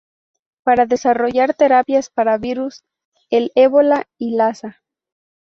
Para 0.63 0.87
desarrollar 0.87 1.53
terapias 1.53 2.09
para 2.09 2.39
virus 2.39 2.81
del 3.29 3.51
Ébola 3.53 4.07
y 4.17 4.35
Lassa. 4.35 4.81